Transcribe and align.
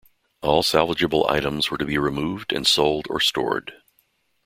All 0.41 0.63
salvageable 0.63 1.29
items 1.29 1.69
were 1.69 1.77
to 1.77 1.85
be 1.85 1.99
removed 1.99 2.51
and 2.51 2.65
sold 2.65 3.05
or 3.11 3.19
stored. 3.19 3.71